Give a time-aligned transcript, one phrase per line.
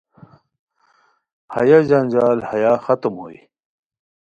[1.53, 3.39] ہیہ جنجال ہیا ختم بوئے